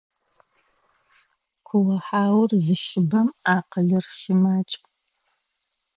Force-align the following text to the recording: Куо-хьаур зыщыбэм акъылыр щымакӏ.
Куо-хьаур 1.67 2.51
зыщыбэм 2.65 3.27
акъылыр 3.55 4.05
щымакӏ. 4.19 4.71